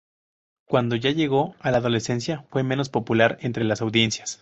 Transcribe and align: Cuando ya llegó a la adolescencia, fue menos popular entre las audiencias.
Cuando 0.65 0.95
ya 0.95 1.11
llegó 1.11 1.53
a 1.59 1.69
la 1.69 1.77
adolescencia, 1.77 2.43
fue 2.49 2.63
menos 2.63 2.89
popular 2.89 3.37
entre 3.41 3.63
las 3.65 3.81
audiencias. 3.83 4.39